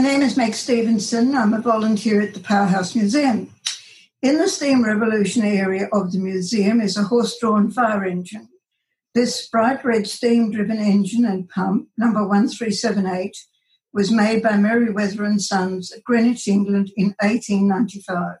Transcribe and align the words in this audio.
My 0.00 0.06
name 0.06 0.22
is 0.22 0.34
Meg 0.34 0.54
Stevenson. 0.54 1.34
I'm 1.34 1.52
a 1.52 1.60
volunteer 1.60 2.22
at 2.22 2.32
the 2.32 2.40
Powerhouse 2.40 2.96
Museum. 2.96 3.54
In 4.22 4.38
the 4.38 4.48
steam 4.48 4.82
revolution 4.82 5.42
area 5.42 5.90
of 5.92 6.10
the 6.10 6.18
museum 6.18 6.80
is 6.80 6.96
a 6.96 7.02
horse 7.02 7.38
drawn 7.38 7.70
fire 7.70 8.06
engine. 8.06 8.48
This 9.14 9.46
bright 9.46 9.84
red 9.84 10.06
steam 10.06 10.52
driven 10.52 10.78
engine 10.78 11.26
and 11.26 11.50
pump, 11.50 11.88
number 11.98 12.26
1378, 12.26 13.36
was 13.92 14.10
made 14.10 14.42
by 14.42 14.56
Merryweather 14.56 15.22
and 15.26 15.42
Sons 15.42 15.92
at 15.92 16.02
Greenwich, 16.02 16.48
England 16.48 16.92
in 16.96 17.14
1895. 17.20 18.38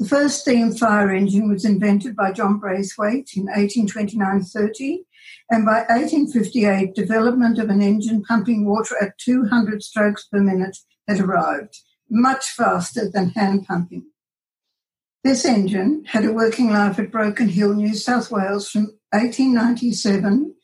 The 0.00 0.08
first 0.08 0.40
steam 0.40 0.72
fire 0.72 1.12
engine 1.12 1.50
was 1.50 1.66
invented 1.66 2.16
by 2.16 2.32
John 2.32 2.58
Braithwaite 2.58 3.32
in 3.36 3.48
1829-30 3.48 5.04
and 5.50 5.66
by 5.66 5.80
1858 5.90 6.94
development 6.94 7.58
of 7.58 7.68
an 7.68 7.82
engine 7.82 8.22
pumping 8.22 8.64
water 8.64 8.96
at 8.98 9.18
200 9.18 9.82
strokes 9.82 10.24
per 10.24 10.40
minute 10.40 10.78
had 11.06 11.20
arrived, 11.20 11.80
much 12.08 12.46
faster 12.46 13.10
than 13.10 13.28
hand 13.32 13.66
pumping. 13.66 14.06
This 15.22 15.44
engine 15.44 16.06
had 16.06 16.24
a 16.24 16.32
working 16.32 16.70
life 16.70 16.98
at 16.98 17.12
Broken 17.12 17.50
Hill, 17.50 17.74
New 17.74 17.94
South 17.94 18.30
Wales 18.30 18.70
from 18.70 18.84
1897 19.10 20.54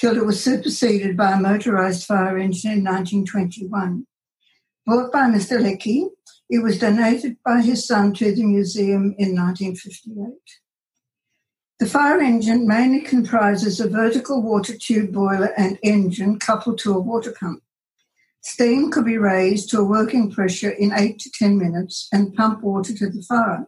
till 0.00 0.16
it 0.16 0.26
was 0.26 0.42
superseded 0.42 1.16
by 1.16 1.30
a 1.30 1.36
motorised 1.36 2.06
fire 2.06 2.36
engine 2.36 2.72
in 2.72 2.84
1921. 2.84 4.04
Bought 4.84 5.12
by 5.12 5.28
Mr. 5.28 5.60
Leckie, 5.60 6.08
it 6.50 6.62
was 6.64 6.78
donated 6.78 7.36
by 7.44 7.62
his 7.62 7.86
son 7.86 8.12
to 8.14 8.34
the 8.34 8.44
museum 8.44 9.14
in 9.18 9.36
1958. 9.36 10.34
The 11.78 11.86
fire 11.86 12.20
engine 12.20 12.66
mainly 12.66 13.00
comprises 13.00 13.78
a 13.78 13.88
vertical 13.88 14.42
water 14.42 14.76
tube 14.76 15.12
boiler 15.12 15.52
and 15.56 15.78
engine 15.82 16.40
coupled 16.40 16.78
to 16.80 16.92
a 16.92 17.00
water 17.00 17.32
pump. 17.32 17.62
Steam 18.42 18.90
could 18.90 19.04
be 19.04 19.16
raised 19.16 19.70
to 19.70 19.78
a 19.78 19.84
working 19.84 20.30
pressure 20.30 20.70
in 20.70 20.92
8 20.92 21.18
to 21.20 21.30
10 21.30 21.56
minutes 21.56 22.08
and 22.12 22.34
pump 22.34 22.62
water 22.62 22.94
to 22.94 23.08
the 23.08 23.22
fire. 23.22 23.66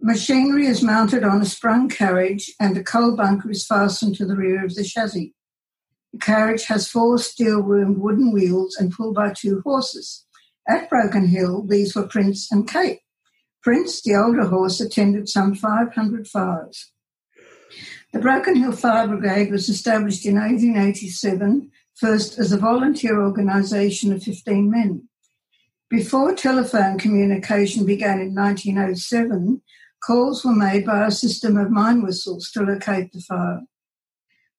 Machinery 0.00 0.66
is 0.66 0.82
mounted 0.82 1.22
on 1.22 1.42
a 1.42 1.44
sprung 1.44 1.88
carriage 1.88 2.50
and 2.58 2.76
a 2.76 2.82
coal 2.82 3.14
bunker 3.14 3.50
is 3.50 3.66
fastened 3.66 4.16
to 4.16 4.24
the 4.24 4.36
rear 4.36 4.64
of 4.64 4.74
the 4.74 4.84
chassis. 4.84 5.34
The 6.14 6.18
carriage 6.18 6.64
has 6.64 6.88
four 6.88 7.18
steel-roomed 7.18 7.98
wooden 7.98 8.32
wheels 8.32 8.76
and 8.76 8.90
pulled 8.90 9.16
by 9.16 9.34
two 9.34 9.60
horses. 9.60 10.24
At 10.68 10.88
Broken 10.88 11.26
Hill, 11.28 11.66
these 11.66 11.94
were 11.94 12.06
Prince 12.06 12.50
and 12.52 12.68
Kate. 12.68 13.00
Prince, 13.62 14.00
the 14.02 14.14
older 14.14 14.46
horse, 14.46 14.80
attended 14.80 15.28
some 15.28 15.54
500 15.54 16.26
fires. 16.26 16.92
The 18.12 18.18
Broken 18.18 18.56
Hill 18.56 18.72
Fire 18.72 19.06
Brigade 19.06 19.50
was 19.50 19.68
established 19.68 20.26
in 20.26 20.34
1887, 20.34 21.70
first 21.94 22.38
as 22.38 22.52
a 22.52 22.56
volunteer 22.56 23.22
organisation 23.22 24.12
of 24.12 24.22
15 24.22 24.70
men. 24.70 25.08
Before 25.88 26.34
telephone 26.34 26.98
communication 26.98 27.84
began 27.84 28.20
in 28.20 28.34
1907, 28.34 29.60
calls 30.02 30.44
were 30.44 30.54
made 30.54 30.86
by 30.86 31.06
a 31.06 31.10
system 31.10 31.56
of 31.56 31.70
mine 31.70 32.02
whistles 32.02 32.50
to 32.52 32.62
locate 32.62 33.12
the 33.12 33.20
fire. 33.20 33.62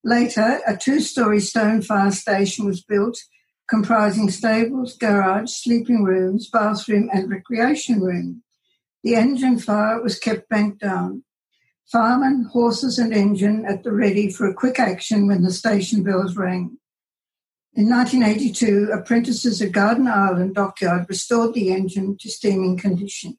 Later, 0.03 0.59
a 0.67 0.75
two 0.75 0.99
story 0.99 1.39
stone 1.39 1.81
fire 1.81 2.11
station 2.11 2.65
was 2.65 2.83
built 2.83 3.17
comprising 3.71 4.29
stables, 4.29 4.97
garage, 4.97 5.49
sleeping 5.49 6.03
rooms, 6.03 6.49
bathroom, 6.49 7.09
and 7.13 7.31
recreation 7.31 8.01
room. 8.01 8.43
The 9.01 9.15
engine 9.15 9.57
fire 9.57 10.01
was 10.01 10.19
kept 10.19 10.49
banked 10.49 10.81
down. 10.81 11.23
Firemen, 11.89 12.49
horses, 12.51 12.99
and 12.99 13.13
engine 13.13 13.65
at 13.65 13.83
the 13.83 13.93
ready 13.93 14.29
for 14.29 14.45
a 14.45 14.53
quick 14.53 14.77
action 14.77 15.25
when 15.25 15.43
the 15.43 15.53
station 15.53 16.03
bells 16.03 16.35
rang. 16.35 16.79
In 17.73 17.89
1982, 17.89 18.89
apprentices 18.91 19.61
at 19.61 19.71
Garden 19.71 20.07
Island 20.07 20.55
Dockyard 20.55 21.05
restored 21.07 21.53
the 21.53 21.71
engine 21.71 22.17
to 22.19 22.29
steaming 22.29 22.77
condition. 22.77 23.37